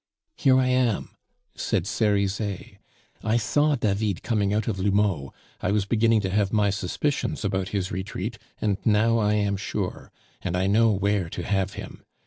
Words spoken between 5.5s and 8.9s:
I was beginning to have my suspicions about his retreat, and